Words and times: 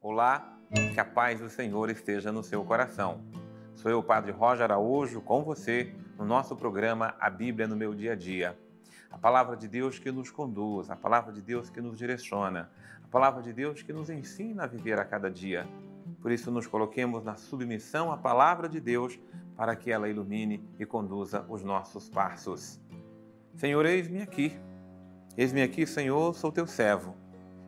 Olá, 0.00 0.58
que 0.92 1.00
a 1.00 1.04
paz 1.04 1.40
do 1.40 1.48
Senhor 1.48 1.88
esteja 1.88 2.30
no 2.30 2.42
seu 2.42 2.64
coração. 2.64 3.20
Sou 3.74 3.90
eu, 3.90 4.02
Padre 4.02 4.32
Roger 4.32 4.64
Araújo, 4.64 5.20
com 5.20 5.42
você 5.42 5.94
no 6.18 6.24
nosso 6.24 6.54
programa 6.54 7.14
A 7.18 7.30
Bíblia 7.30 7.66
no 7.66 7.76
Meu 7.76 7.94
Dia 7.94 8.12
a 8.12 8.16
Dia. 8.16 8.58
A 9.10 9.16
palavra 9.16 9.56
de 9.56 9.66
Deus 9.66 9.98
que 9.98 10.12
nos 10.12 10.30
conduz, 10.30 10.90
a 10.90 10.96
palavra 10.96 11.32
de 11.32 11.40
Deus 11.40 11.70
que 11.70 11.80
nos 11.80 11.96
direciona, 11.96 12.70
a 13.02 13.08
palavra 13.08 13.42
de 13.42 13.52
Deus 13.52 13.82
que 13.82 13.92
nos 13.92 14.10
ensina 14.10 14.64
a 14.64 14.66
viver 14.66 14.98
a 15.00 15.04
cada 15.04 15.30
dia. 15.30 15.66
Por 16.20 16.30
isso, 16.30 16.50
nos 16.50 16.66
coloquemos 16.66 17.24
na 17.24 17.36
submissão 17.36 18.12
à 18.12 18.16
palavra 18.16 18.68
de 18.68 18.80
Deus 18.80 19.18
para 19.56 19.74
que 19.74 19.90
ela 19.90 20.08
ilumine 20.08 20.62
e 20.78 20.84
conduza 20.84 21.44
os 21.48 21.62
nossos 21.62 22.08
passos. 22.08 22.80
Senhor, 23.54 23.86
eis-me 23.86 24.22
aqui. 24.22 24.69
Eis-me 25.36 25.62
aqui, 25.62 25.86
Senhor, 25.86 26.34
sou 26.34 26.50
teu 26.50 26.66
servo. 26.66 27.16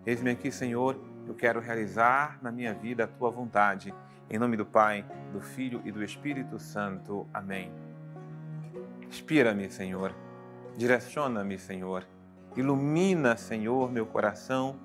Eis-me 0.04 0.32
aqui, 0.32 0.50
Senhor, 0.50 0.98
eu 1.28 1.34
quero 1.34 1.60
realizar 1.60 2.40
na 2.42 2.50
minha 2.50 2.74
vida 2.74 3.04
a 3.04 3.06
tua 3.06 3.30
vontade. 3.30 3.94
Em 4.28 4.36
nome 4.36 4.56
do 4.56 4.66
Pai, 4.66 5.06
do 5.32 5.40
Filho 5.40 5.80
e 5.84 5.92
do 5.92 6.02
Espírito 6.02 6.58
Santo. 6.58 7.24
Amém. 7.32 7.70
Inspira-me, 9.06 9.70
Senhor. 9.70 10.12
Direciona-me, 10.76 11.56
Senhor. 11.56 12.04
Ilumina, 12.56 13.36
Senhor, 13.36 13.92
meu 13.92 14.06
coração 14.06 14.76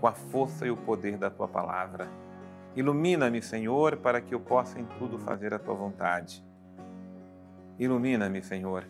com 0.00 0.06
a 0.06 0.12
força 0.12 0.64
e 0.64 0.70
o 0.70 0.76
poder 0.76 1.18
da 1.18 1.28
tua 1.28 1.48
palavra. 1.48 2.08
Ilumina-me, 2.76 3.42
Senhor, 3.42 3.96
para 3.96 4.20
que 4.20 4.32
eu 4.32 4.38
possa 4.38 4.78
em 4.78 4.84
tudo 4.96 5.18
fazer 5.18 5.52
a 5.52 5.58
tua 5.58 5.74
vontade. 5.74 6.44
Ilumina-me, 7.80 8.42
Senhor, 8.44 8.86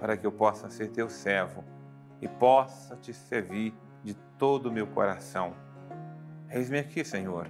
para 0.00 0.16
que 0.16 0.26
eu 0.26 0.32
possa 0.32 0.68
ser 0.68 0.88
teu 0.88 1.08
servo 1.08 1.75
e 2.20 2.28
possa 2.28 2.96
te 2.96 3.12
servir 3.12 3.74
de 4.02 4.14
todo 4.38 4.66
o 4.66 4.72
meu 4.72 4.86
coração 4.86 5.54
Eis-me 6.48 6.78
aqui, 6.78 7.04
Senhor. 7.04 7.48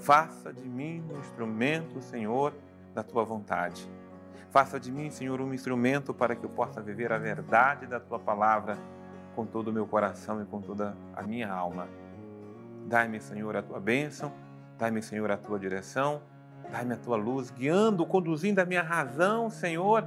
Faça 0.00 0.52
de 0.52 0.68
mim 0.68 1.02
um 1.08 1.20
instrumento, 1.20 2.02
Senhor, 2.02 2.52
da 2.92 3.02
tua 3.02 3.24
vontade. 3.24 3.88
Faça 4.50 4.78
de 4.78 4.90
mim, 4.90 5.08
Senhor, 5.08 5.40
um 5.40 5.54
instrumento 5.54 6.12
para 6.12 6.34
que 6.34 6.44
eu 6.44 6.50
possa 6.50 6.82
viver 6.82 7.12
a 7.12 7.18
verdade 7.18 7.86
da 7.86 8.00
tua 8.00 8.18
palavra 8.18 8.76
com 9.36 9.46
todo 9.46 9.68
o 9.68 9.72
meu 9.72 9.86
coração 9.86 10.42
e 10.42 10.44
com 10.44 10.60
toda 10.60 10.96
a 11.14 11.22
minha 11.22 11.50
alma. 11.50 11.88
Dai-me, 12.86 13.20
Senhor, 13.20 13.56
a 13.56 13.62
tua 13.62 13.78
bênção, 13.78 14.32
dai-me, 14.76 15.00
Senhor, 15.00 15.30
a 15.30 15.36
tua 15.36 15.58
direção, 15.58 16.20
dai-me 16.70 16.94
a 16.94 16.98
tua 16.98 17.16
luz, 17.16 17.50
guiando, 17.50 18.04
conduzindo 18.04 18.58
a 18.58 18.64
minha 18.64 18.82
razão, 18.82 19.48
Senhor, 19.48 20.04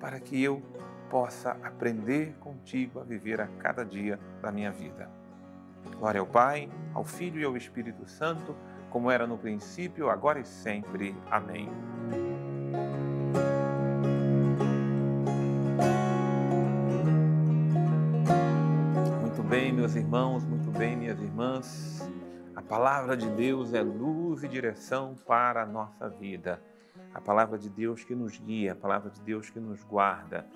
para 0.00 0.18
que 0.18 0.42
eu 0.42 0.62
possa 1.10 1.52
aprender 1.62 2.34
contigo 2.40 3.00
a 3.00 3.04
viver 3.04 3.40
a 3.40 3.46
cada 3.46 3.84
dia 3.84 4.18
da 4.40 4.52
minha 4.52 4.70
vida. 4.70 5.08
Glória 5.98 6.20
ao 6.20 6.26
Pai, 6.26 6.68
ao 6.94 7.04
Filho 7.04 7.40
e 7.40 7.44
ao 7.44 7.56
Espírito 7.56 8.08
Santo, 8.08 8.54
como 8.90 9.10
era 9.10 9.26
no 9.26 9.36
princípio, 9.36 10.10
agora 10.10 10.40
e 10.40 10.44
sempre. 10.44 11.14
Amém. 11.30 11.68
Muito 19.20 19.42
bem, 19.42 19.72
meus 19.72 19.94
irmãos, 19.94 20.44
muito 20.44 20.70
bem, 20.70 20.96
minhas 20.96 21.20
irmãs. 21.20 22.08
A 22.54 22.62
palavra 22.62 23.16
de 23.16 23.28
Deus 23.30 23.72
é 23.72 23.82
luz 23.82 24.42
e 24.42 24.48
direção 24.48 25.14
para 25.26 25.62
a 25.62 25.66
nossa 25.66 26.08
vida. 26.08 26.60
A 27.14 27.20
palavra 27.20 27.58
de 27.58 27.70
Deus 27.70 28.04
que 28.04 28.14
nos 28.14 28.38
guia, 28.38 28.72
a 28.72 28.76
palavra 28.76 29.10
de 29.10 29.20
Deus 29.22 29.48
que 29.48 29.58
nos 29.58 29.82
guarda, 29.84 30.46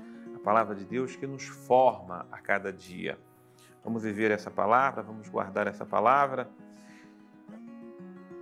palavra 0.42 0.74
de 0.74 0.84
Deus 0.84 1.16
que 1.16 1.26
nos 1.26 1.44
forma 1.44 2.26
a 2.30 2.38
cada 2.38 2.72
dia. 2.72 3.18
Vamos 3.84 4.02
viver 4.02 4.30
essa 4.30 4.50
palavra, 4.50 5.02
vamos 5.02 5.28
guardar 5.28 5.66
essa 5.66 5.86
palavra. 5.86 6.50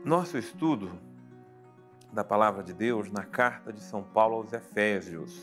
Nosso 0.05 0.39
estudo 0.39 0.91
da 2.13 2.25
palavra 2.25 2.63
de 2.63 2.73
Deus 2.73 3.11
na 3.11 3.25
carta 3.25 3.73
de 3.73 3.81
São 3.81 4.03
Paulo 4.03 4.37
aos 4.37 4.53
Efésios. 4.53 5.41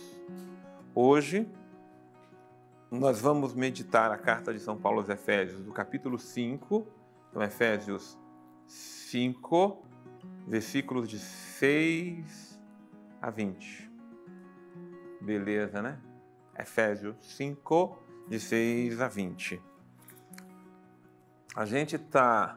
Hoje 0.93 1.47
nós 2.89 3.19
vamos 3.19 3.53
meditar 3.53 4.11
a 4.11 4.17
carta 4.17 4.53
de 4.53 4.59
São 4.59 4.77
Paulo 4.77 4.99
aos 4.99 5.09
Efésios, 5.09 5.63
do 5.63 5.71
capítulo 5.71 6.17
5, 6.17 6.87
então 7.29 7.41
Efésios 7.41 8.17
5, 8.65 9.85
versículos 10.47 11.07
de 11.07 11.19
6 11.19 12.59
a 13.21 13.29
20. 13.29 13.91
Beleza, 15.21 15.81
né? 15.81 15.99
Efésios 16.59 17.15
5, 17.21 17.97
de 18.27 18.39
6 18.39 19.01
a 19.01 19.07
20 19.07 19.61
a 21.57 21.65
gente 21.65 21.95
está 21.95 22.55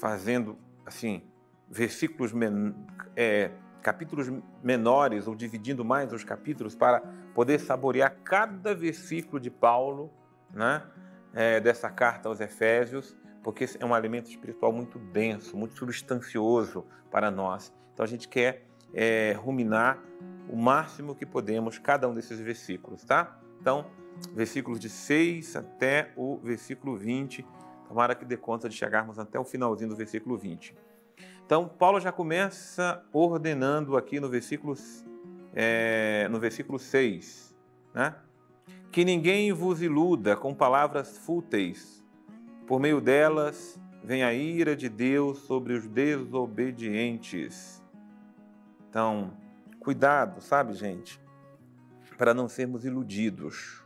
fazendo 0.00 0.56
assim 0.86 1.22
versículos 1.68 2.32
men 2.32 2.74
é, 3.14 3.50
capítulos 3.82 4.32
menores 4.62 5.28
ou 5.28 5.34
dividindo 5.34 5.84
mais 5.84 6.10
os 6.10 6.24
capítulos 6.24 6.74
para 6.74 7.02
poder 7.34 7.60
saborear 7.60 8.16
cada 8.24 8.74
versículo 8.74 9.38
de 9.38 9.50
Paulo, 9.50 10.10
né? 10.50 10.82
É, 11.34 11.60
dessa 11.60 11.90
carta 11.90 12.30
aos 12.30 12.40
Efésios, 12.40 13.14
porque 13.44 13.66
é 13.78 13.84
um 13.84 13.92
alimento 13.92 14.30
espiritual 14.30 14.72
muito 14.72 14.98
denso, 14.98 15.54
muito 15.54 15.76
substancioso 15.76 16.86
para 17.10 17.30
nós. 17.30 17.70
Então 17.92 18.02
a 18.02 18.08
gente 18.08 18.26
quer 18.26 18.64
é, 18.94 19.36
ruminar 19.38 20.02
o 20.48 20.56
máximo 20.56 21.14
que 21.14 21.26
podemos 21.26 21.78
cada 21.78 22.08
um 22.08 22.14
desses 22.14 22.38
versículos, 22.40 23.04
tá? 23.04 23.38
Então, 23.60 23.86
versículos 24.32 24.80
de 24.80 24.88
6 24.88 25.56
até 25.56 26.12
o 26.16 26.38
versículo 26.38 26.96
20 26.96 27.44
Tomara 27.88 28.14
que 28.14 28.24
dê 28.26 28.36
conta 28.36 28.68
de 28.68 28.76
chegarmos 28.76 29.18
até 29.18 29.40
o 29.40 29.44
finalzinho 29.44 29.88
do 29.88 29.96
versículo 29.96 30.36
20. 30.36 30.76
Então, 31.44 31.66
Paulo 31.66 31.98
já 31.98 32.12
começa 32.12 33.02
ordenando 33.10 33.96
aqui 33.96 34.20
no 34.20 34.28
versículo, 34.28 34.74
é, 35.54 36.28
no 36.30 36.38
versículo 36.38 36.78
6, 36.78 37.56
né? 37.94 38.14
Que 38.92 39.06
ninguém 39.06 39.54
vos 39.54 39.80
iluda 39.80 40.36
com 40.36 40.54
palavras 40.54 41.16
fúteis, 41.16 42.04
por 42.66 42.78
meio 42.78 43.00
delas 43.00 43.80
vem 44.04 44.22
a 44.22 44.34
ira 44.34 44.76
de 44.76 44.90
Deus 44.90 45.38
sobre 45.38 45.72
os 45.72 45.86
desobedientes. 45.86 47.82
Então, 48.90 49.32
cuidado, 49.88 50.42
sabe, 50.42 50.74
gente, 50.74 51.18
para 52.18 52.34
não 52.34 52.46
sermos 52.46 52.84
iludidos. 52.84 53.82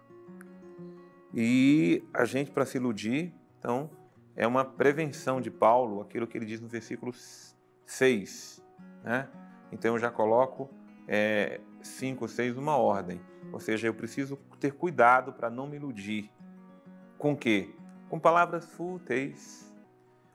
E 1.33 2.03
a 2.13 2.25
gente, 2.25 2.51
para 2.51 2.67
se 2.67 2.77
iludir, 2.77 3.33
então, 3.57 3.89
é 4.35 4.45
uma 4.45 4.65
prevenção 4.65 5.41
de 5.41 5.49
Paulo, 5.49 6.01
aquilo 6.01 6.27
que 6.27 6.37
ele 6.37 6.45
diz 6.45 6.61
no 6.61 6.67
versículo 6.67 7.13
6. 7.87 8.61
Né? 9.05 9.29
Então, 9.71 9.95
eu 9.95 9.99
já 10.01 10.11
coloco 10.11 10.69
5, 11.81 12.25
é, 12.25 12.29
6 12.29 12.57
numa 12.57 12.77
ordem. 12.77 13.21
Ou 13.53 13.61
seja, 13.61 13.87
eu 13.87 13.95
preciso 13.95 14.37
ter 14.59 14.73
cuidado 14.73 15.33
para 15.33 15.49
não 15.49 15.69
me 15.69 15.77
iludir. 15.77 16.33
Com 17.17 17.37
quê? 17.37 17.73
Com 18.09 18.19
palavras 18.19 18.67
fúteis. 18.67 19.73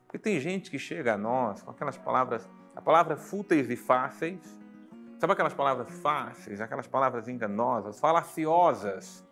Porque 0.06 0.18
tem 0.18 0.40
gente 0.40 0.72
que 0.72 0.80
chega 0.80 1.16
a 1.16 1.18
nós 1.18 1.62
com 1.62 1.72
aquelas 1.72 1.98
palavras, 1.98 2.50
a 2.74 2.82
palavra 2.82 3.18
fúteis 3.18 3.70
e 3.70 3.76
fáceis. 3.76 4.58
Sabe 5.18 5.34
aquelas 5.34 5.54
palavras 5.54 5.90
fáceis, 6.00 6.62
aquelas 6.62 6.88
palavras 6.88 7.28
enganosas, 7.28 8.00
falaciosas, 8.00 9.26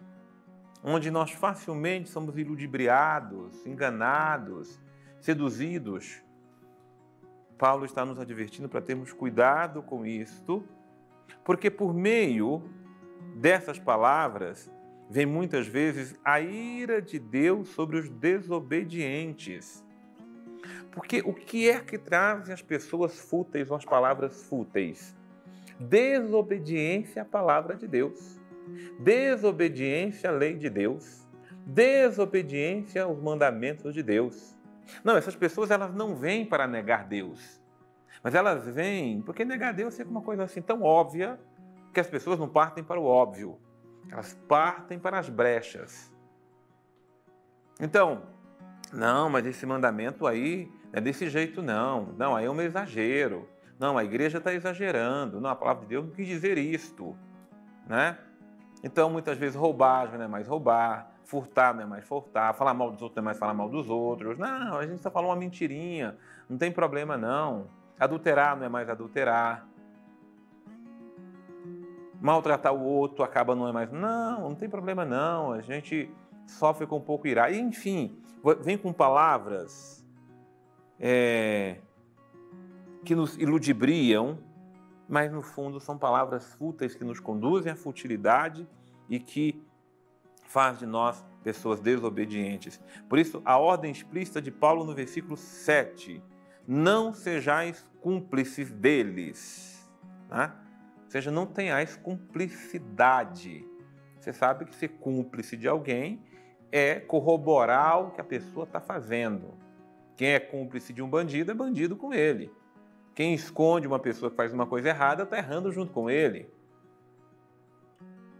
onde 0.84 1.12
nós 1.12 1.31
facilmente 1.31 2.09
somos 2.09 2.38
iludibriados, 2.38 3.63
enganados, 3.68 4.81
seduzidos. 5.19 6.23
Paulo 7.56 7.85
está 7.85 8.03
nos 8.03 8.19
advertindo 8.19 8.68
para 8.68 8.81
termos 8.81 9.13
cuidado 9.13 9.84
com 9.84 10.03
isto, 10.06 10.68
porque 11.44 11.69
por 11.69 11.94
meio 11.94 12.63
dessas 13.35 13.78
palavras 13.78 14.69
vem 15.07 15.25
muitas 15.28 15.67
vezes 15.67 16.16
a 16.25 16.40
ira 16.40 17.00
de 17.00 17.19
Deus 17.19 17.69
sobre 17.69 18.00
os 18.00 18.09
desobedientes. 18.09 19.85
Porque 20.91 21.22
o 21.23 21.34
que 21.34 21.70
é 21.70 21.79
que 21.79 21.99
trazem 21.99 22.53
as 22.53 22.61
pessoas 22.64 23.20
fúteis 23.20 23.70
ou 23.70 23.78
as 23.78 23.85
palavras 23.85 24.43
fúteis? 24.43 25.16
Desobediência 25.79 27.22
à 27.22 27.25
palavra 27.25 27.75
de 27.75 27.87
Deus 27.87 28.39
desobediência 28.99 30.29
à 30.29 30.33
lei 30.33 30.55
de 30.55 30.69
Deus, 30.69 31.25
desobediência 31.66 33.03
aos 33.03 33.19
mandamentos 33.19 33.93
de 33.93 34.03
Deus. 34.03 34.55
Não, 35.03 35.17
essas 35.17 35.35
pessoas 35.35 35.72
elas 35.72 35.93
não 35.93 36.16
vêm 36.16 36.45
para 36.45 36.67
negar 36.67 37.05
Deus, 37.07 37.61
mas 38.23 38.35
elas 38.35 38.67
vêm 38.67 39.22
porque 39.22 39.43
negar 39.43 39.73
Deus 39.73 39.99
é 39.99 40.03
uma 40.03 40.22
coisa 40.22 40.43
assim 40.43 40.61
tão 40.61 40.83
óbvia 40.83 41.39
que 41.93 41.99
as 41.99 42.07
pessoas 42.07 42.37
não 42.37 42.47
partem 42.47 42.83
para 42.83 42.99
o 42.99 43.05
óbvio, 43.05 43.57
elas 44.11 44.37
partem 44.47 44.99
para 44.99 45.17
as 45.17 45.29
brechas. 45.29 46.11
Então, 47.79 48.23
não, 48.93 49.29
mas 49.29 49.45
esse 49.45 49.66
mandamento 49.66 50.28
aí 50.28 50.71
é 50.93 51.01
desse 51.01 51.29
jeito 51.29 51.61
não, 51.61 52.13
não, 52.17 52.35
aí 52.35 52.45
é 52.45 52.49
um 52.49 52.61
exagero. 52.61 53.49
Não, 53.79 53.97
a 53.97 54.03
igreja 54.03 54.37
está 54.37 54.53
exagerando. 54.53 55.39
Não, 55.41 55.49
a 55.49 55.55
palavra 55.55 55.83
de 55.83 55.89
Deus 55.89 56.05
não 56.05 56.13
quis 56.13 56.27
dizer 56.27 56.57
isto, 56.57 57.16
né? 57.87 58.17
Então, 58.83 59.09
muitas 59.09 59.37
vezes, 59.37 59.55
roubar 59.55 60.17
não 60.17 60.25
é 60.25 60.27
mais 60.27 60.47
roubar, 60.47 61.16
Furtar 61.25 61.73
não 61.73 61.81
é 61.81 61.85
mais 61.87 62.05
furtar, 62.05 62.53
falar 62.53 62.75
mal 62.75 62.91
dos 62.91 63.01
outros 63.01 63.16
não 63.16 63.23
é 63.23 63.25
mais 63.25 63.39
falar 63.39 63.53
mal 63.53 63.67
dos 63.67 63.89
outros. 63.89 64.37
Não, 64.37 64.77
a 64.77 64.85
gente 64.85 65.01
só 65.01 65.09
falou 65.09 65.31
uma 65.31 65.35
mentirinha, 65.35 66.16
não 66.47 66.55
tem 66.55 66.72
problema 66.72 67.17
não. 67.17 67.67
Adulterar 67.99 68.55
não 68.55 68.66
é 68.66 68.69
mais 68.69 68.87
adulterar. 68.87 69.67
Maltratar 72.21 72.73
o 72.73 72.83
outro 72.83 73.23
acaba 73.23 73.55
não 73.55 73.67
é 73.67 73.71
mais. 73.71 73.91
Não, 73.91 74.41
não 74.41 74.55
tem 74.55 74.69
problema 74.69 75.03
não. 75.03 75.51
A 75.51 75.61
gente 75.61 76.11
sofre 76.45 76.85
com 76.85 76.97
um 76.97 77.01
pouco 77.01 77.28
irá. 77.28 77.51
Enfim, 77.51 78.21
vem 78.61 78.78
com 78.78 78.93
palavras 78.93 80.05
é, 80.99 81.78
que 83.05 83.16
nos 83.16 83.37
iludibriam, 83.37 84.40
mas 85.07 85.31
no 85.31 85.41
fundo 85.41 85.79
são 85.79 85.97
palavras 85.97 86.53
fúteis 86.55 86.96
que 86.96 87.03
nos 87.03 87.19
conduzem 87.19 87.72
à 87.72 87.75
futilidade 87.75 88.67
e 89.07 89.19
que 89.19 89.63
faz 90.47 90.79
de 90.79 90.85
nós 90.85 91.23
pessoas 91.43 91.79
desobedientes. 91.79 92.81
Por 93.07 93.19
isso, 93.19 93.41
a 93.46 93.57
ordem 93.57 93.91
explícita 93.91 94.41
de 94.41 94.52
Paulo 94.52 94.84
no 94.84 94.96
versículo 94.96 95.37
7, 95.37 96.22
não 96.67 97.13
sejais 97.13 97.85
cúmplices 98.02 98.72
deles. 98.72 99.87
Né? 100.29 100.52
Ou 101.03 101.11
seja, 101.11 101.29
não 101.29 101.46
tenhais 101.46 101.96
cumplicidade. 101.96 103.66
Você 104.19 104.34
sabe 104.34 104.66
que 104.66 104.75
ser 104.75 104.90
cúmplice 104.90 105.55
de 105.55 105.67
alguém 105.67 106.23
é 106.72 106.99
corroborar 106.99 108.02
o 108.02 108.11
que 108.11 108.19
a 108.19 108.23
pessoa 108.23 108.63
está 108.63 108.81
fazendo. 108.81 109.53
Quem 110.17 110.29
é 110.29 110.40
cúmplice 110.40 110.91
de 110.91 111.03
um 111.03 111.07
bandido 111.07 111.52
é 111.52 111.53
bandido 111.53 111.96
com 111.96 112.11
ele. 112.11 112.52
Quem 113.16 113.34
esconde 113.34 113.88
uma 113.88 113.97
pessoa 113.97 114.29
que 114.29 114.35
faz 114.35 114.53
uma 114.53 114.67
coisa 114.67 114.90
errada 114.90 115.23
está 115.23 115.38
errando 115.38 115.72
junto 115.72 115.94
com 115.94 116.09
ele. 116.09 116.50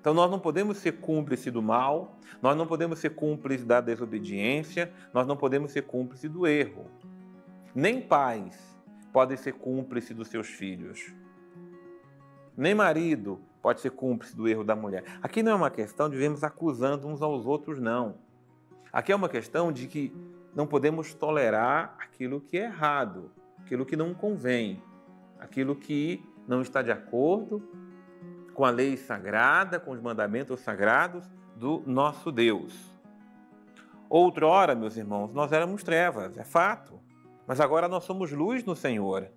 Então 0.01 0.13
nós 0.13 0.30
não 0.30 0.38
podemos 0.38 0.77
ser 0.77 1.00
cúmplice 1.00 1.50
do 1.50 1.63
mal, 1.63 2.19
nós 2.42 2.56
não 2.56 2.68
podemos 2.68 3.00
ser 3.00 3.12
cúmplice 3.12 3.66
da 3.66 3.80
desobediência, 3.80 4.94
nós 5.13 5.25
não 5.25 5.38
podemos 5.38 5.72
ser 5.72 5.83
cúmplice 5.83 6.27
do 6.27 6.45
erro. 6.45 6.86
Nem 7.74 8.01
pais 8.01 8.77
podem 9.13 9.38
ser 9.38 9.54
cúmplice 9.54 10.13
dos 10.13 10.27
seus 10.27 10.48
filhos. 10.48 11.16
Nem 12.56 12.75
marido 12.75 13.39
pode 13.62 13.80
ser 13.80 13.92
cúmplice 13.92 14.36
do 14.36 14.48
erro 14.48 14.63
da 14.63 14.75
mulher. 14.75 15.06
Aqui 15.24 15.42
não 15.42 15.54
é 15.54 15.56
uma 15.56 15.72
questão 15.72 16.10
de 16.10 16.18
vermos 16.18 16.44
acusando 16.44 17.07
uns 17.07 17.22
aos 17.22 17.45
outros, 17.45 17.80
não. 17.80 18.16
Aqui 18.92 19.12
é 19.12 19.16
uma 19.16 19.30
questão 19.30 19.72
de 19.72 19.88
que 19.88 20.13
não 20.54 20.68
podemos 20.68 21.13
tolerar 21.13 21.95
aquilo 21.98 22.42
que 22.42 22.57
é 22.57 22.66
errado, 22.66 23.31
aquilo 23.65 23.83
que 23.83 23.97
não 23.97 24.13
convém, 24.13 24.79
aquilo 25.39 25.75
que 25.75 26.23
não 26.47 26.62
está 26.62 26.83
de 26.83 26.91
acordo 26.91 27.67
com 28.53 28.63
a 28.63 28.69
lei 28.69 28.95
sagrada, 28.95 29.79
com 29.79 29.89
os 29.89 30.00
mandamentos 30.00 30.59
sagrados 30.59 31.25
do 31.56 31.81
nosso 31.88 32.31
Deus. 32.31 32.79
Outrora, 34.07 34.75
meus 34.75 34.95
irmãos, 34.95 35.33
nós 35.33 35.51
éramos 35.51 35.81
trevas, 35.81 36.38
é 36.38 36.44
fato, 36.44 37.00
mas 37.47 37.59
agora 37.59 37.88
nós 37.88 38.03
somos 38.03 38.31
luz 38.31 38.63
no 38.63 38.75
Senhor. 38.75 39.27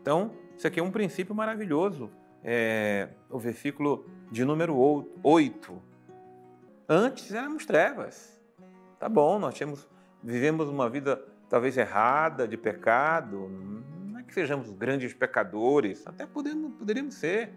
Então, 0.00 0.30
isso 0.56 0.68
aqui 0.68 0.78
é 0.78 0.82
um 0.82 0.92
princípio 0.92 1.34
maravilhoso. 1.34 2.10
É, 2.44 3.08
o 3.28 3.38
versículo 3.38 4.06
de 4.30 4.44
número 4.44 4.76
8. 5.22 5.82
Antes 6.88 7.32
éramos 7.32 7.66
trevas. 7.66 8.40
Tá 9.00 9.08
bom, 9.08 9.38
nós 9.38 9.54
tínhamos, 9.54 9.88
vivemos 10.22 10.68
uma 10.68 10.88
vida 10.88 11.20
talvez 11.52 11.76
errada, 11.76 12.48
de 12.48 12.56
pecado. 12.56 13.46
Não 14.10 14.18
é 14.18 14.22
que 14.22 14.32
sejamos 14.32 14.70
grandes 14.70 15.12
pecadores, 15.12 16.02
até 16.06 16.24
podemos, 16.24 16.72
poderíamos 16.78 17.14
ser. 17.14 17.52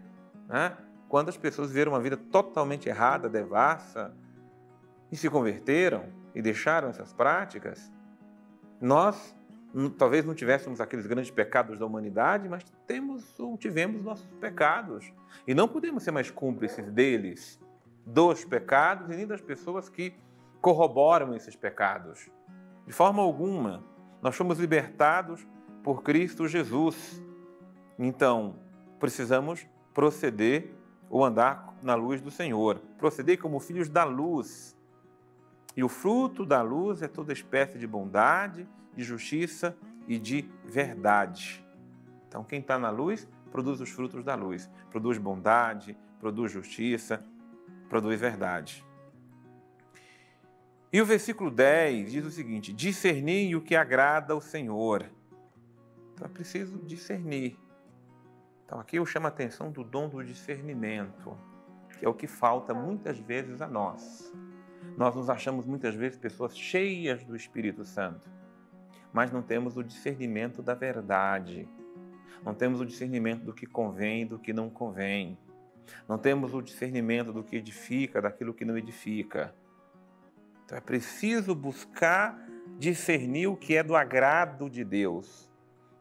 Né? 0.46 0.76
Quando 1.08 1.30
as 1.30 1.36
pessoas 1.38 1.68
viveram 1.70 1.92
uma 1.92 2.00
vida 2.00 2.14
totalmente 2.14 2.90
errada, 2.90 3.26
devassa, 3.26 4.14
e 5.10 5.16
se 5.16 5.30
converteram 5.30 6.12
e 6.34 6.42
deixaram 6.42 6.90
essas 6.90 7.14
práticas, 7.14 7.90
nós 8.78 9.34
talvez 9.96 10.26
não 10.26 10.34
tivéssemos 10.34 10.78
aqueles 10.78 11.06
grandes 11.06 11.30
pecados 11.30 11.78
da 11.78 11.86
humanidade, 11.86 12.50
mas 12.50 12.62
temos 12.86 13.40
ou 13.40 13.56
tivemos 13.56 14.02
nossos 14.02 14.30
pecados. 14.34 15.10
E 15.46 15.54
não 15.54 15.66
podemos 15.66 16.02
ser 16.02 16.10
mais 16.10 16.30
cúmplices 16.30 16.92
deles, 16.92 17.58
dos 18.04 18.44
pecados 18.44 19.08
e 19.08 19.16
nem 19.16 19.26
das 19.26 19.40
pessoas 19.40 19.88
que 19.88 20.14
corroboram 20.60 21.34
esses 21.34 21.56
pecados. 21.56 22.30
De 22.86 22.92
forma 22.92 23.22
alguma, 23.22 23.82
nós 24.22 24.36
fomos 24.36 24.58
libertados 24.58 25.46
por 25.82 26.02
Cristo 26.02 26.46
Jesus. 26.46 27.22
Então, 27.98 28.56
precisamos 29.00 29.66
proceder 29.92 30.72
ou 31.10 31.24
andar 31.24 31.74
na 31.82 31.94
luz 31.94 32.20
do 32.20 32.30
Senhor. 32.30 32.78
Proceder 32.96 33.38
como 33.38 33.58
filhos 33.58 33.88
da 33.88 34.04
luz. 34.04 34.76
E 35.76 35.82
o 35.82 35.88
fruto 35.88 36.46
da 36.46 36.62
luz 36.62 37.02
é 37.02 37.08
toda 37.08 37.32
espécie 37.32 37.76
de 37.78 37.86
bondade, 37.86 38.68
de 38.94 39.02
justiça 39.02 39.76
e 40.06 40.18
de 40.18 40.48
verdade. 40.64 41.64
Então, 42.28 42.44
quem 42.44 42.60
está 42.60 42.78
na 42.78 42.90
luz 42.90 43.28
produz 43.50 43.80
os 43.80 43.90
frutos 43.90 44.22
da 44.22 44.34
luz, 44.34 44.70
produz 44.90 45.18
bondade, 45.18 45.96
produz 46.20 46.52
justiça, 46.52 47.24
produz 47.88 48.20
verdade. 48.20 48.85
E 50.92 51.00
o 51.00 51.06
versículo 51.06 51.50
10 51.50 52.12
diz 52.12 52.24
o 52.24 52.30
seguinte: 52.30 52.72
discernir 52.72 53.54
o 53.56 53.60
que 53.60 53.74
agrada 53.74 54.32
ao 54.32 54.40
Senhor. 54.40 55.10
Então 56.14 56.26
é 56.26 56.30
preciso 56.30 56.78
discernir. 56.78 57.58
Então 58.64 58.80
aqui 58.80 58.96
eu 58.96 59.06
chamo 59.06 59.26
a 59.26 59.28
atenção 59.28 59.70
do 59.70 59.84
dom 59.84 60.08
do 60.08 60.24
discernimento, 60.24 61.36
que 61.98 62.04
é 62.04 62.08
o 62.08 62.14
que 62.14 62.26
falta 62.26 62.72
muitas 62.72 63.18
vezes 63.18 63.60
a 63.60 63.66
nós. 63.66 64.32
Nós 64.96 65.14
nos 65.14 65.28
achamos 65.28 65.66
muitas 65.66 65.94
vezes 65.94 66.16
pessoas 66.16 66.56
cheias 66.56 67.22
do 67.24 67.36
Espírito 67.36 67.84
Santo, 67.84 68.28
mas 69.12 69.30
não 69.30 69.42
temos 69.42 69.76
o 69.76 69.82
discernimento 69.82 70.62
da 70.62 70.74
verdade. 70.74 71.68
Não 72.44 72.54
temos 72.54 72.80
o 72.80 72.86
discernimento 72.86 73.44
do 73.44 73.52
que 73.52 73.66
convém 73.66 74.22
e 74.22 74.24
do 74.24 74.38
que 74.38 74.52
não 74.52 74.70
convém. 74.70 75.36
Não 76.08 76.16
temos 76.16 76.54
o 76.54 76.62
discernimento 76.62 77.32
do 77.32 77.42
que 77.42 77.56
edifica, 77.56 78.22
daquilo 78.22 78.54
que 78.54 78.64
não 78.64 78.78
edifica. 78.78 79.54
Então 80.66 80.76
é 80.76 80.80
preciso 80.80 81.54
buscar 81.54 82.36
discernir 82.76 83.46
o 83.46 83.56
que 83.56 83.76
é 83.76 83.84
do 83.84 83.94
agrado 83.94 84.68
de 84.68 84.82
Deus. 84.82 85.48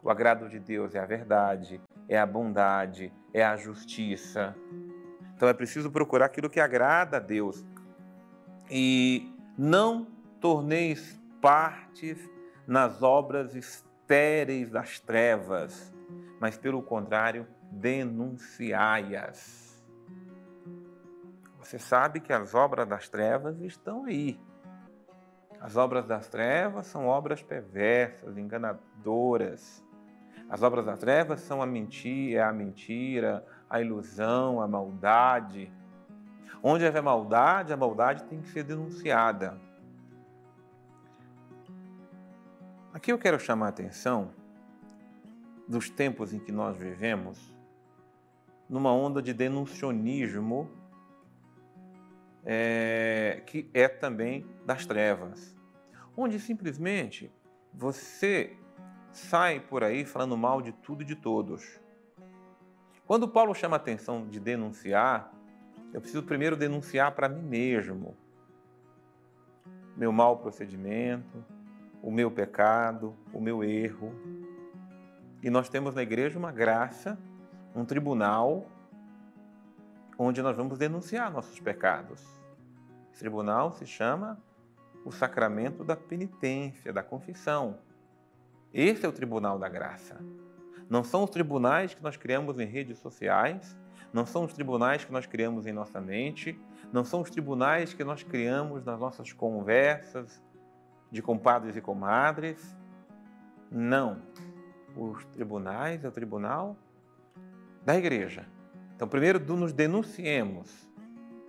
O 0.02 0.10
agrado 0.10 0.50
de 0.50 0.60
Deus 0.60 0.96
é 0.96 1.00
a 1.00 1.06
verdade, 1.06 1.80
é 2.10 2.18
a 2.18 2.26
bondade, 2.26 3.14
é 3.32 3.46
a 3.46 3.56
justiça. 3.56 4.56
Então 5.36 5.48
é 5.48 5.54
preciso 5.54 5.92
procurar 5.92 6.26
aquilo 6.26 6.50
que 6.50 6.60
agrada 6.60 7.18
a 7.18 7.20
Deus. 7.20 7.64
E 8.68 9.32
não 9.56 10.08
torneis 10.42 11.22
partes 11.40 12.18
nas 12.66 13.04
obras 13.04 13.54
estéreis 13.54 14.72
das 14.72 15.00
trevas, 15.00 15.94
mas 16.40 16.58
pelo 16.58 16.82
contrário, 16.82 17.46
denunciai-as. 17.72 19.64
Você 21.60 21.78
sabe 21.78 22.20
que 22.20 22.34
as 22.34 22.56
obras 22.56 22.88
das 22.88 23.08
trevas 23.08 23.62
estão 23.62 24.06
aí. 24.06 24.40
As 25.66 25.76
obras 25.76 26.06
das 26.06 26.28
trevas 26.28 26.86
são 26.86 27.08
obras 27.08 27.42
perversas, 27.42 28.38
enganadoras. 28.38 29.84
As 30.48 30.62
obras 30.62 30.86
das 30.86 31.00
trevas 31.00 31.42
são 31.42 31.60
a 31.60 31.66
mentira, 31.66 32.40
é 32.40 32.44
a 32.44 32.54
mentira, 32.54 33.44
a 33.68 33.82
ilusão, 33.82 34.62
a 34.62 34.68
maldade. 34.68 35.74
Onde 36.62 36.86
haver 36.86 37.02
maldade, 37.02 37.74
a 37.74 37.78
maldade 37.78 38.26
tem 38.26 38.42
que 38.42 38.50
ser 38.50 38.62
denunciada. 38.62 39.60
Aqui 42.94 43.12
eu 43.12 43.18
quero 43.18 43.40
chamar 43.40 43.66
a 43.66 43.70
atenção 43.70 44.30
dos 45.68 45.90
tempos 45.90 46.32
em 46.32 46.38
que 46.38 46.52
nós 46.52 46.78
vivemos, 46.78 47.58
numa 48.70 48.94
onda 48.94 49.20
de 49.20 49.34
denuncionismo 49.34 50.70
é, 52.46 53.42
que 53.48 53.68
é 53.74 53.88
também 53.88 54.46
das 54.64 54.86
trevas, 54.86 55.55
onde 56.16 56.40
simplesmente 56.40 57.32
você 57.74 58.58
sai 59.12 59.60
por 59.60 59.84
aí 59.84 60.06
falando 60.06 60.38
mal 60.38 60.62
de 60.62 60.72
tudo 60.72 61.04
e 61.04 61.06
de 61.06 61.16
todos. 61.16 61.80
Quando 63.06 63.28
Paulo 63.28 63.54
chama 63.54 63.76
a 63.76 63.78
atenção 63.78 64.28
de 64.28 64.40
denunciar, 64.40 65.32
eu 65.94 66.02
preciso 66.02 66.24
primeiro 66.24 66.56
denunciar 66.56 67.14
para 67.14 67.30
mim 67.30 67.42
mesmo 67.42 68.18
meu 69.96 70.12
mau 70.12 70.38
procedimento, 70.38 71.44
o 72.02 72.12
meu 72.12 72.30
pecado, 72.30 73.16
o 73.34 73.40
meu 73.40 73.64
erro. 73.64 74.14
E 75.42 75.50
nós 75.50 75.70
temos 75.70 75.96
na 75.96 76.04
igreja 76.04 76.38
uma 76.38 76.52
graça, 76.52 77.18
um 77.74 77.86
tribunal, 77.86 78.66
onde 80.18 80.42
nós 80.42 80.58
vamos 80.58 80.78
denunciar 80.78 81.32
nossos 81.32 81.60
pecados. 81.60 82.22
Esse 83.12 83.20
tribunal 83.20 83.72
se 83.72 83.86
chama 83.86 84.38
o 85.06 85.12
sacramento 85.12 85.84
da 85.84 85.96
penitência, 85.96 86.92
da 86.92 87.04
confissão. 87.04 87.78
Esse 88.74 89.06
é 89.06 89.10
o 89.10 89.14
tribunal 89.14 89.58
da 89.58 89.70
graça. 89.70 90.20
Não 90.90 91.04
são 91.04 91.24
os 91.24 91.30
tribunais 91.30 91.94
que 91.94 92.04
nós 92.04 92.18
criamos 92.18 92.60
em 92.60 92.66
redes 92.66 92.98
sociais, 93.00 93.78
não 94.12 94.26
são 94.26 94.46
os 94.46 94.54
tribunais 94.54 95.06
que 95.06 95.12
nós 95.12 95.26
criamos 95.26 95.68
em 95.68 95.72
nossa 95.72 96.02
mente, 96.02 96.60
Não 96.94 97.04
são 97.04 97.22
os 97.22 97.30
tribunais 97.30 97.94
que 97.94 98.04
nós 98.04 98.24
criamos 98.24 98.86
nas 98.86 99.00
nossas 99.00 99.34
conversas 99.34 100.42
de 101.12 101.22
compadres 101.22 101.76
e 101.76 101.82
comadres. 101.82 102.78
Não. 103.70 104.22
Os 104.96 105.26
tribunais 105.26 106.06
é 106.06 106.08
o 106.08 106.12
tribunal 106.12 106.78
da 107.84 107.98
igreja. 107.98 108.48
Então, 108.96 109.08
primeiro 109.08 109.40
nos 109.58 109.74
denunciemos. 109.74 110.85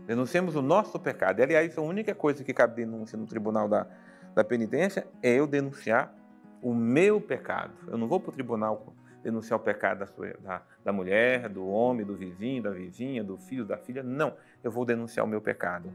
Denunciemos 0.07 0.55
o 0.55 0.63
nosso 0.63 0.99
pecado. 1.01 1.41
E, 1.41 1.43
aliás, 1.43 1.77
a 1.77 1.83
única 1.83 2.15
coisa 2.15 2.45
que 2.45 2.55
cabe 2.55 2.77
denúncia 2.77 3.19
no 3.19 3.27
tribunal 3.27 3.69
da, 3.69 3.87
da 4.35 4.45
penitência 4.45 5.07
é 5.23 5.35
eu 5.35 5.47
denunciar 5.47 6.15
o 6.63 6.73
meu 6.73 7.21
pecado. 7.21 7.73
Eu 7.89 7.99
não 7.99 8.07
vou 8.07 8.21
para 8.21 8.31
o 8.31 8.33
tribunal 8.33 8.95
denunciar 9.23 9.59
o 9.59 9.63
pecado 9.63 9.99
da, 9.99 10.07
sua, 10.07 10.35
da, 10.39 10.63
da 10.85 10.93
mulher, 10.93 11.49
do 11.49 11.67
homem, 11.67 12.07
do 12.07 12.15
vizinho, 12.15 12.63
da 12.63 12.71
vizinha, 12.71 13.25
do 13.25 13.37
filho, 13.37 13.65
da 13.65 13.77
filha. 13.77 14.03
Não, 14.03 14.35
eu 14.63 14.71
vou 14.71 14.85
denunciar 14.85 15.27
o 15.27 15.29
meu 15.29 15.41
pecado. 15.41 15.93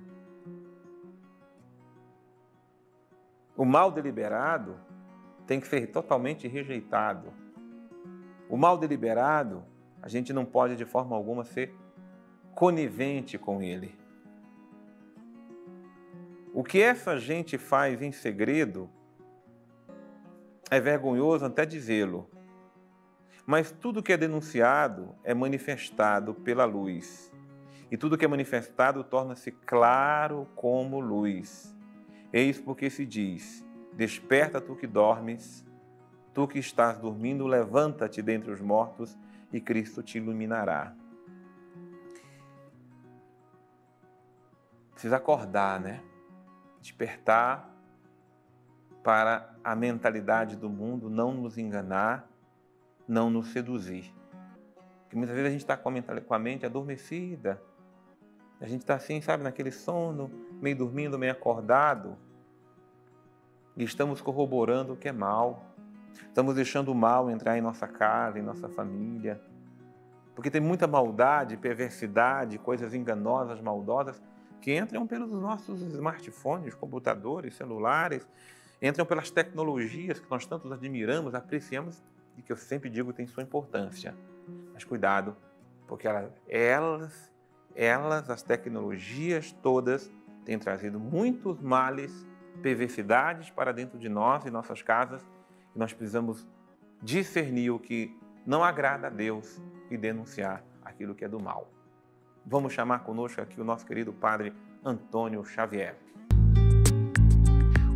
O 3.55 3.63
mal 3.63 3.91
deliberado 3.91 4.75
tem 5.47 5.61
que 5.61 5.67
ser 5.67 5.87
totalmente 5.87 6.47
rejeitado. 6.47 7.31
O 8.49 8.57
mal 8.57 8.77
deliberado, 8.77 9.63
a 10.01 10.09
gente 10.09 10.33
não 10.33 10.43
pode 10.43 10.75
de 10.75 10.83
forma 10.83 11.15
alguma 11.15 11.45
ser 11.45 11.73
conivente 12.53 13.37
com 13.37 13.61
ele. 13.61 14.00
O 16.53 16.63
que 16.63 16.81
essa 16.81 17.17
gente 17.17 17.57
faz 17.57 18.01
em 18.01 18.11
segredo 18.11 18.89
é 20.69 20.81
vergonhoso 20.81 21.45
até 21.45 21.65
dizê-lo, 21.65 22.29
mas 23.45 23.71
tudo 23.71 24.03
que 24.03 24.11
é 24.11 24.17
denunciado 24.17 25.15
é 25.23 25.33
manifestado 25.33 26.33
pela 26.33 26.65
luz. 26.65 27.31
E 27.89 27.97
tudo 27.97 28.17
que 28.17 28.25
é 28.25 28.27
manifestado 28.27 29.03
torna-se 29.03 29.51
claro 29.51 30.47
como 30.55 30.99
luz. 30.99 31.75
Eis 32.33 32.59
porque 32.59 32.89
se 32.89 33.05
diz: 33.05 33.65
Desperta 33.93 34.59
tu 34.61 34.75
que 34.75 34.87
dormes, 34.87 35.65
tu 36.33 36.47
que 36.47 36.59
estás 36.59 36.97
dormindo, 36.99 37.47
levanta-te 37.47 38.21
dentre 38.21 38.51
os 38.51 38.61
mortos 38.61 39.17
e 39.51 39.59
Cristo 39.59 40.03
te 40.03 40.17
iluminará. 40.17 40.95
Precisa 44.93 45.17
acordar, 45.17 45.79
né? 45.79 46.01
Despertar 46.81 47.69
para 49.03 49.55
a 49.63 49.75
mentalidade 49.75 50.55
do 50.55 50.69
mundo 50.69 51.09
não 51.09 51.33
nos 51.33 51.57
enganar, 51.57 52.27
não 53.07 53.29
nos 53.29 53.47
seduzir. 53.47 54.13
Porque 55.03 55.15
muitas 55.15 55.35
vezes 55.35 55.49
a 55.49 55.51
gente 55.51 55.61
está 55.61 55.77
com 55.77 56.33
a 56.33 56.39
mente 56.39 56.65
adormecida, 56.65 57.61
a 58.59 58.67
gente 58.67 58.81
está 58.81 58.95
assim, 58.95 59.19
sabe, 59.21 59.43
naquele 59.43 59.71
sono, 59.71 60.29
meio 60.61 60.75
dormindo, 60.75 61.17
meio 61.17 61.31
acordado, 61.31 62.17
e 63.75 63.83
estamos 63.83 64.21
corroborando 64.21 64.93
o 64.93 64.97
que 64.97 65.07
é 65.07 65.11
mal. 65.11 65.63
Estamos 66.27 66.55
deixando 66.55 66.91
o 66.91 66.95
mal 66.95 67.29
entrar 67.29 67.57
em 67.57 67.61
nossa 67.61 67.87
casa, 67.87 68.37
em 68.37 68.41
nossa 68.41 68.69
família. 68.69 69.41
Porque 70.35 70.49
tem 70.51 70.61
muita 70.61 70.87
maldade, 70.87 71.57
perversidade, 71.57 72.57
coisas 72.57 72.93
enganosas, 72.93 73.61
maldosas, 73.61 74.21
que 74.61 74.77
entram 74.77 75.07
pelos 75.07 75.31
nossos 75.31 75.81
smartphones, 75.81 76.73
computadores, 76.75 77.55
celulares, 77.55 78.27
entram 78.81 79.05
pelas 79.05 79.31
tecnologias 79.31 80.19
que 80.19 80.29
nós 80.29 80.45
tanto 80.45 80.71
admiramos, 80.71 81.33
apreciamos 81.33 82.03
e 82.37 82.41
que 82.41 82.51
eu 82.51 82.57
sempre 82.57 82.89
digo 82.89 83.11
tem 83.11 83.27
sua 83.27 83.43
importância. 83.43 84.15
Mas 84.73 84.83
cuidado, 84.83 85.35
porque 85.87 86.07
elas 86.47 87.31
elas, 87.75 88.29
as 88.29 88.41
tecnologias 88.41 89.51
todas, 89.61 90.11
têm 90.45 90.57
trazido 90.57 90.99
muitos 90.99 91.61
males, 91.61 92.27
perversidades 92.61 93.49
para 93.49 93.71
dentro 93.71 93.97
de 93.97 94.09
nós 94.09 94.45
e 94.45 94.51
nossas 94.51 94.81
casas, 94.81 95.25
e 95.75 95.79
nós 95.79 95.93
precisamos 95.93 96.47
discernir 97.01 97.71
o 97.71 97.79
que 97.79 98.17
não 98.45 98.63
agrada 98.63 99.07
a 99.07 99.09
Deus 99.09 99.61
e 99.89 99.97
denunciar 99.97 100.63
aquilo 100.83 101.15
que 101.15 101.23
é 101.23 101.27
do 101.27 101.41
mal. 101.41 101.69
Vamos 102.45 102.73
chamar 102.73 103.03
conosco 103.03 103.39
aqui 103.39 103.61
o 103.61 103.63
nosso 103.63 103.85
querido 103.85 104.11
Padre 104.11 104.51
Antônio 104.83 105.45
Xavier. 105.45 105.95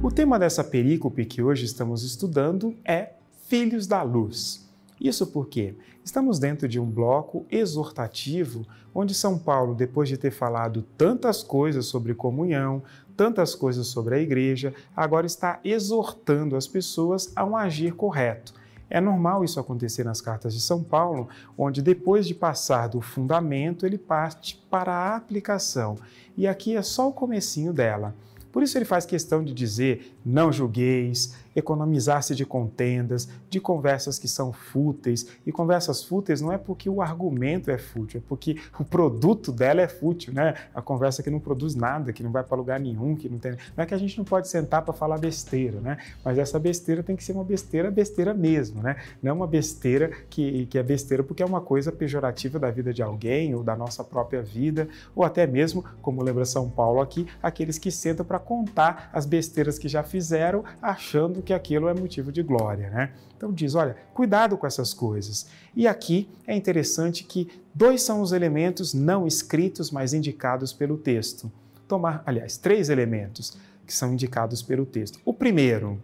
O 0.03 0.11
tema 0.11 0.37
dessa 0.37 0.63
perícope 0.63 1.25
que 1.25 1.41
hoje 1.41 1.65
estamos 1.65 2.03
estudando 2.03 2.75
é 2.85 3.13
Filhos 3.47 3.87
da 3.87 4.03
Luz. 4.03 4.69
Isso 5.01 5.27
porque 5.27 5.75
estamos 6.03 6.37
dentro 6.39 6.67
de 6.67 6.79
um 6.79 6.85
bloco 6.85 7.45
exortativo 7.49 8.65
onde 8.93 9.15
São 9.15 9.37
Paulo, 9.37 9.73
depois 9.73 10.07
de 10.07 10.17
ter 10.17 10.31
falado 10.31 10.83
tantas 10.95 11.43
coisas 11.43 11.87
sobre 11.87 12.13
comunhão, 12.13 12.83
tantas 13.17 13.55
coisas 13.55 13.87
sobre 13.87 14.15
a 14.15 14.19
igreja, 14.19 14.73
agora 14.95 15.25
está 15.25 15.59
exortando 15.63 16.55
as 16.55 16.67
pessoas 16.67 17.33
a 17.35 17.43
um 17.43 17.57
agir 17.57 17.95
correto. 17.95 18.53
É 18.89 19.01
normal 19.01 19.43
isso 19.43 19.59
acontecer 19.59 20.03
nas 20.03 20.21
cartas 20.21 20.53
de 20.53 20.61
São 20.61 20.83
Paulo, 20.83 21.27
onde 21.57 21.81
depois 21.81 22.27
de 22.27 22.35
passar 22.35 22.87
do 22.87 23.01
fundamento, 23.01 23.85
ele 23.85 23.97
parte 23.97 24.63
para 24.69 24.93
a 24.93 25.15
aplicação. 25.15 25.97
E 26.37 26.47
aqui 26.47 26.75
é 26.75 26.81
só 26.81 27.09
o 27.09 27.13
comecinho 27.13 27.73
dela. 27.73 28.13
Por 28.51 28.63
isso 28.63 28.77
ele 28.77 28.85
faz 28.85 29.05
questão 29.05 29.43
de 29.43 29.53
dizer: 29.53 30.17
não 30.25 30.51
julgueis, 30.51 31.35
economizar-se 31.55 32.35
de 32.35 32.45
contendas, 32.45 33.29
de 33.49 33.59
conversas 33.59 34.19
que 34.19 34.27
são 34.27 34.51
fúteis. 34.51 35.27
E 35.45 35.51
conversas 35.51 36.03
fúteis 36.03 36.41
não 36.41 36.51
é 36.51 36.57
porque 36.57 36.89
o 36.89 37.01
argumento 37.01 37.71
é 37.71 37.77
fútil, 37.77 38.19
é 38.19 38.23
porque 38.27 38.57
o 38.79 38.83
produto 38.83 39.51
dela 39.51 39.81
é 39.81 39.87
fútil, 39.87 40.33
né? 40.33 40.55
A 40.73 40.81
conversa 40.81 41.23
que 41.23 41.29
não 41.29 41.39
produz 41.39 41.75
nada, 41.75 42.11
que 42.11 42.21
não 42.21 42.31
vai 42.31 42.43
para 42.43 42.57
lugar 42.57 42.79
nenhum, 42.79 43.15
que 43.15 43.29
não 43.29 43.39
tem. 43.39 43.53
Não 43.75 43.83
é 43.83 43.85
que 43.85 43.93
a 43.93 43.97
gente 43.97 44.17
não 44.17 44.25
pode 44.25 44.47
sentar 44.47 44.81
para 44.81 44.93
falar 44.93 45.17
besteira, 45.17 45.79
né? 45.79 45.97
Mas 46.23 46.37
essa 46.37 46.59
besteira 46.59 47.01
tem 47.01 47.15
que 47.15 47.23
ser 47.23 47.31
uma 47.31 47.43
besteira, 47.43 47.89
besteira 47.89 48.33
mesmo, 48.33 48.81
né? 48.81 48.97
Não 49.23 49.29
é 49.29 49.33
uma 49.33 49.47
besteira 49.47 50.11
que, 50.29 50.65
que 50.65 50.77
é 50.77 50.83
besteira 50.83 51.23
porque 51.23 51.41
é 51.41 51.45
uma 51.45 51.61
coisa 51.61 51.91
pejorativa 51.91 52.59
da 52.59 52.69
vida 52.69 52.93
de 52.93 53.01
alguém 53.01 53.55
ou 53.55 53.63
da 53.63 53.75
nossa 53.75 54.03
própria 54.03 54.41
vida, 54.41 54.87
ou 55.15 55.23
até 55.23 55.47
mesmo, 55.47 55.83
como 56.01 56.21
lembra 56.21 56.43
São 56.45 56.69
Paulo 56.69 56.99
aqui, 56.99 57.27
aqueles 57.41 57.77
que 57.77 57.91
sentam 57.91 58.25
para 58.25 58.39
contar 58.39 59.09
as 59.13 59.25
besteiras 59.25 59.79
que 59.79 59.87
já 59.87 60.03
fizeram, 60.03 60.63
achando 60.81 61.41
que 61.45 61.53
aquilo 61.53 61.87
é 61.87 61.93
motivo 61.93 62.31
de 62.31 62.43
glória, 62.43 62.89
né? 62.89 63.13
Então 63.37 63.53
diz, 63.53 63.75
olha, 63.75 63.95
cuidado 64.13 64.57
com 64.57 64.67
essas 64.67 64.93
coisas. 64.93 65.47
E 65.75 65.87
aqui 65.87 66.29
é 66.45 66.55
interessante 66.55 67.23
que 67.23 67.49
dois 67.73 68.01
são 68.01 68.21
os 68.21 68.33
elementos 68.33 68.93
não 68.93 69.25
escritos, 69.25 69.91
mas 69.91 70.13
indicados 70.13 70.73
pelo 70.73 70.97
texto. 70.97 71.51
Tomar, 71.87 72.23
aliás, 72.25 72.57
três 72.57 72.89
elementos 72.89 73.57
que 73.85 73.93
são 73.93 74.11
indicados 74.13 74.61
pelo 74.61 74.85
texto. 74.85 75.19
O 75.23 75.33
primeiro, 75.33 76.01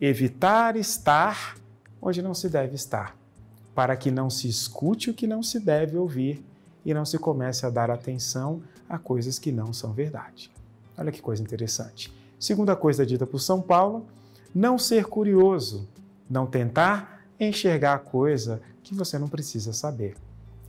evitar 0.00 0.76
estar 0.76 1.56
onde 2.00 2.22
não 2.22 2.34
se 2.34 2.48
deve 2.48 2.74
estar, 2.74 3.16
para 3.74 3.96
que 3.96 4.10
não 4.10 4.30
se 4.30 4.48
escute 4.48 5.10
o 5.10 5.14
que 5.14 5.26
não 5.26 5.42
se 5.42 5.58
deve 5.58 5.96
ouvir 5.96 6.44
e 6.84 6.94
não 6.94 7.04
se 7.04 7.18
comece 7.18 7.66
a 7.66 7.70
dar 7.70 7.90
atenção 7.90 8.62
a 8.88 8.98
coisas 8.98 9.38
que 9.38 9.50
não 9.50 9.72
são 9.72 9.92
verdade. 9.92 10.50
Olha 10.96 11.12
que 11.12 11.20
coisa 11.20 11.42
interessante. 11.42 12.12
Segunda 12.38 12.76
coisa 12.76 13.04
dita 13.04 13.26
por 13.26 13.40
São 13.40 13.60
Paulo, 13.60 14.06
não 14.54 14.78
ser 14.78 15.04
curioso, 15.04 15.88
não 16.28 16.46
tentar 16.46 17.24
enxergar 17.38 17.94
a 17.94 17.98
coisa 17.98 18.60
que 18.82 18.94
você 18.94 19.18
não 19.18 19.28
precisa 19.28 19.72
saber. 19.72 20.16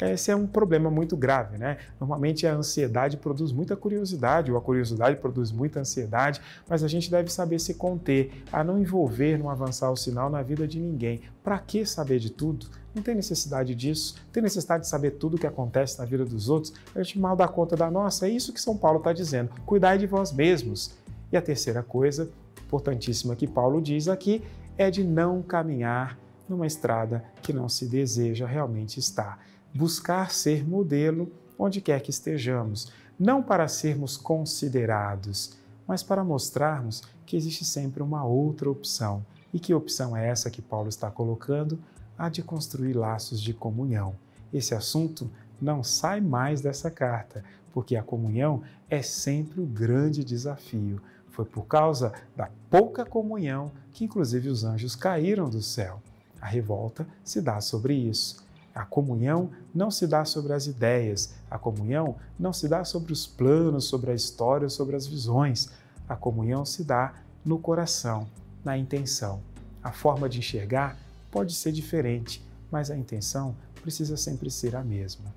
Esse 0.01 0.31
é 0.31 0.35
um 0.35 0.47
problema 0.47 0.89
muito 0.89 1.17
grave, 1.17 1.57
né? 1.57 1.77
Normalmente 1.99 2.47
a 2.47 2.53
ansiedade 2.53 3.17
produz 3.17 3.51
muita 3.51 3.75
curiosidade, 3.75 4.49
ou 4.49 4.57
a 4.57 4.61
curiosidade 4.61 5.17
produz 5.17 5.51
muita 5.51 5.81
ansiedade, 5.81 6.39
mas 6.69 6.83
a 6.83 6.87
gente 6.87 7.11
deve 7.11 7.29
saber 7.29 7.59
se 7.59 7.73
conter, 7.73 8.43
a 8.51 8.63
não 8.63 8.79
envolver, 8.79 9.37
não 9.37 9.49
avançar 9.49 9.91
o 9.91 9.97
sinal 9.97 10.29
na 10.29 10.41
vida 10.41 10.65
de 10.65 10.79
ninguém. 10.79 11.21
Para 11.43 11.59
que 11.59 11.85
saber 11.85 12.19
de 12.19 12.29
tudo? 12.29 12.67
Não 12.95 13.03
tem 13.03 13.13
necessidade 13.13 13.75
disso, 13.75 14.15
tem 14.31 14.41
necessidade 14.41 14.83
de 14.83 14.89
saber 14.89 15.11
tudo 15.11 15.35
o 15.35 15.39
que 15.39 15.45
acontece 15.45 15.99
na 15.99 16.05
vida 16.05 16.23
dos 16.23 16.47
outros, 16.47 16.73
a 16.95 17.03
gente 17.03 17.19
mal 17.19 17.35
dá 17.35 17.47
conta 17.47 17.75
da 17.75 17.91
nossa. 17.91 18.25
É 18.25 18.29
isso 18.29 18.53
que 18.53 18.61
São 18.61 18.77
Paulo 18.77 18.99
está 18.99 19.11
dizendo. 19.11 19.51
Cuidai 19.65 19.97
de 19.97 20.07
vós 20.07 20.31
mesmos. 20.31 20.91
E 21.31 21.37
a 21.37 21.41
terceira 21.41 21.83
coisa, 21.83 22.29
importantíssima 22.69 23.35
que 23.35 23.47
Paulo 23.47 23.81
diz 23.81 24.07
aqui, 24.07 24.43
é 24.77 24.91
de 24.91 25.03
não 25.03 25.41
caminhar 25.41 26.17
numa 26.47 26.67
estrada 26.67 27.25
que 27.41 27.51
não 27.51 27.67
se 27.67 27.87
deseja 27.87 28.45
realmente 28.45 28.99
estar. 28.99 29.43
Buscar 29.73 30.31
ser 30.31 30.67
modelo 30.67 31.31
onde 31.57 31.81
quer 31.81 31.99
que 32.01 32.11
estejamos, 32.11 32.91
não 33.19 33.41
para 33.41 33.67
sermos 33.67 34.15
considerados, 34.15 35.57
mas 35.87 36.03
para 36.03 36.23
mostrarmos 36.23 37.01
que 37.25 37.35
existe 37.35 37.65
sempre 37.65 38.03
uma 38.03 38.23
outra 38.23 38.69
opção. 38.69 39.25
E 39.51 39.59
que 39.59 39.73
opção 39.73 40.15
é 40.15 40.27
essa 40.29 40.51
que 40.51 40.61
Paulo 40.61 40.89
está 40.89 41.09
colocando? 41.09 41.79
A 42.17 42.29
de 42.29 42.43
construir 42.43 42.93
laços 42.93 43.41
de 43.41 43.53
comunhão. 43.53 44.15
Esse 44.53 44.75
assunto 44.75 45.29
não 45.59 45.83
sai 45.83 46.21
mais 46.21 46.61
dessa 46.61 46.91
carta, 46.91 47.43
porque 47.73 47.95
a 47.95 48.03
comunhão 48.03 48.61
é 48.89 49.01
sempre 49.01 49.59
o 49.59 49.65
grande 49.65 50.23
desafio. 50.23 51.01
Foi 51.39 51.45
por 51.45 51.67
causa 51.67 52.11
da 52.35 52.49
pouca 52.69 53.05
comunhão 53.05 53.71
que, 53.93 54.03
inclusive, 54.03 54.49
os 54.49 54.65
anjos 54.65 54.93
caíram 54.93 55.49
do 55.49 55.61
céu. 55.61 56.01
A 56.41 56.45
revolta 56.45 57.07
se 57.23 57.41
dá 57.41 57.61
sobre 57.61 57.93
isso. 57.93 58.43
A 58.75 58.83
comunhão 58.83 59.49
não 59.73 59.89
se 59.89 60.05
dá 60.05 60.25
sobre 60.25 60.51
as 60.51 60.67
ideias, 60.67 61.33
a 61.49 61.57
comunhão 61.57 62.17
não 62.37 62.51
se 62.51 62.67
dá 62.67 62.83
sobre 62.83 63.13
os 63.13 63.25
planos, 63.25 63.85
sobre 63.85 64.11
a 64.11 64.13
história, 64.13 64.67
sobre 64.67 64.97
as 64.97 65.07
visões. 65.07 65.69
A 66.09 66.15
comunhão 66.17 66.65
se 66.65 66.83
dá 66.83 67.13
no 67.45 67.57
coração, 67.57 68.27
na 68.61 68.77
intenção. 68.77 69.41
A 69.81 69.93
forma 69.93 70.27
de 70.27 70.39
enxergar 70.39 70.97
pode 71.31 71.55
ser 71.55 71.71
diferente, 71.71 72.45
mas 72.69 72.91
a 72.91 72.97
intenção 72.97 73.55
precisa 73.81 74.17
sempre 74.17 74.51
ser 74.51 74.75
a 74.75 74.83
mesma. 74.83 75.33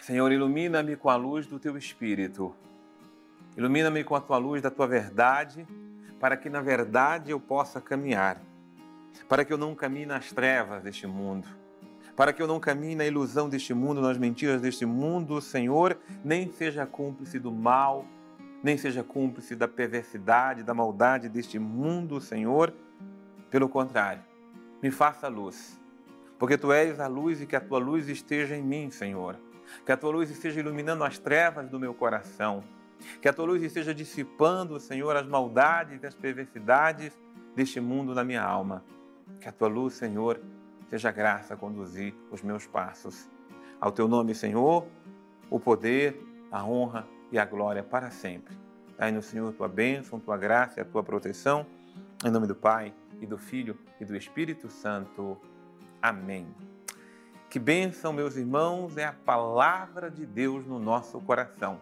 Senhor, 0.00 0.30
ilumina-me 0.30 0.94
com 0.94 1.10
a 1.10 1.16
luz 1.16 1.48
do 1.48 1.58
teu 1.58 1.76
espírito. 1.76 2.54
Ilumina-me 3.58 4.04
com 4.04 4.14
a 4.14 4.20
tua 4.20 4.38
luz 4.38 4.62
da 4.62 4.70
tua 4.70 4.86
verdade, 4.86 5.66
para 6.20 6.36
que 6.36 6.48
na 6.48 6.60
verdade 6.60 7.32
eu 7.32 7.40
possa 7.40 7.80
caminhar. 7.80 8.40
Para 9.28 9.44
que 9.44 9.52
eu 9.52 9.58
não 9.58 9.74
caminhe 9.74 10.06
nas 10.06 10.30
trevas 10.30 10.80
deste 10.80 11.08
mundo. 11.08 11.48
Para 12.14 12.32
que 12.32 12.40
eu 12.40 12.46
não 12.46 12.60
caminhe 12.60 12.94
na 12.94 13.04
ilusão 13.04 13.48
deste 13.48 13.74
mundo, 13.74 14.00
nas 14.00 14.16
mentiras 14.16 14.60
deste 14.60 14.86
mundo, 14.86 15.40
Senhor, 15.40 15.98
nem 16.24 16.52
seja 16.52 16.86
cúmplice 16.86 17.40
do 17.40 17.50
mal, 17.50 18.06
nem 18.62 18.78
seja 18.78 19.02
cúmplice 19.02 19.56
da 19.56 19.66
perversidade, 19.66 20.62
da 20.62 20.72
maldade 20.72 21.28
deste 21.28 21.58
mundo, 21.58 22.20
Senhor. 22.20 22.72
Pelo 23.50 23.68
contrário, 23.68 24.22
me 24.80 24.92
faça 24.92 25.26
luz, 25.26 25.76
porque 26.38 26.56
tu 26.56 26.70
és 26.70 27.00
a 27.00 27.08
luz 27.08 27.40
e 27.40 27.46
que 27.46 27.56
a 27.56 27.60
tua 27.60 27.80
luz 27.80 28.08
esteja 28.08 28.54
em 28.54 28.62
mim, 28.62 28.88
Senhor 28.88 29.36
que 29.84 29.92
a 29.92 29.96
tua 29.96 30.10
luz 30.10 30.30
esteja 30.30 30.60
iluminando 30.60 31.04
as 31.04 31.18
trevas 31.18 31.68
do 31.68 31.78
meu 31.78 31.94
coração. 31.94 32.64
Que 33.20 33.28
a 33.28 33.32
tua 33.32 33.46
luz 33.46 33.62
esteja 33.62 33.94
dissipando, 33.94 34.78
Senhor, 34.78 35.14
as 35.16 35.26
maldades 35.26 36.02
e 36.02 36.06
as 36.06 36.14
perversidades 36.14 37.12
deste 37.54 37.80
mundo 37.80 38.14
na 38.14 38.24
minha 38.24 38.42
alma. 38.42 38.84
Que 39.40 39.48
a 39.48 39.52
tua 39.52 39.68
luz, 39.68 39.94
Senhor, 39.94 40.40
seja 40.88 41.10
graça 41.10 41.54
a 41.54 41.56
conduzir 41.56 42.14
os 42.30 42.42
meus 42.42 42.66
passos. 42.66 43.28
Ao 43.80 43.92
teu 43.92 44.08
nome, 44.08 44.34
Senhor, 44.34 44.86
o 45.50 45.60
poder, 45.60 46.20
a 46.50 46.64
honra 46.64 47.06
e 47.30 47.38
a 47.38 47.44
glória 47.44 47.82
para 47.82 48.10
sempre. 48.10 48.56
Dai 48.96 49.12
no 49.12 49.22
Senhor 49.22 49.52
tua 49.52 49.68
bênção, 49.68 50.18
tua 50.18 50.36
graça 50.36 50.80
e 50.80 50.82
a 50.82 50.84
tua 50.84 51.02
proteção. 51.02 51.64
Em 52.24 52.30
nome 52.30 52.48
do 52.48 52.54
Pai, 52.54 52.92
e 53.20 53.26
do 53.26 53.38
Filho 53.38 53.76
e 54.00 54.04
do 54.04 54.16
Espírito 54.16 54.68
Santo. 54.68 55.36
Amém. 56.00 56.46
Que 57.50 57.58
bênção, 57.58 58.12
meus 58.12 58.36
irmãos, 58.36 58.96
é 58.96 59.04
a 59.04 59.12
palavra 59.12 60.10
de 60.10 60.26
Deus 60.26 60.66
no 60.66 60.78
nosso 60.78 61.20
coração. 61.20 61.80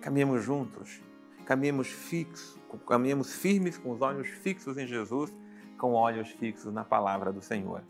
Caminhemos 0.00 0.42
juntos, 0.42 1.00
caminhemos 1.44 1.88
fixos, 1.88 2.58
caminhemos 2.86 3.34
firmes 3.34 3.76
com 3.76 3.90
os 3.90 4.00
olhos 4.00 4.28
fixos 4.28 4.78
em 4.78 4.86
Jesus, 4.86 5.32
com 5.76 5.92
olhos 5.92 6.30
fixos 6.30 6.72
na 6.72 6.84
palavra 6.84 7.32
do 7.32 7.42
Senhor. 7.42 7.82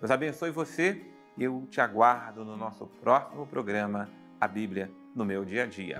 Deus 0.00 0.10
abençoe 0.10 0.50
você 0.50 1.04
e 1.36 1.44
eu 1.44 1.66
te 1.70 1.80
aguardo 1.80 2.44
no 2.44 2.56
nosso 2.56 2.86
próximo 3.00 3.46
programa, 3.46 4.08
A 4.40 4.48
Bíblia 4.48 4.90
no 5.14 5.24
meu 5.24 5.44
dia 5.44 5.62
a 5.62 5.66
dia. 5.66 5.98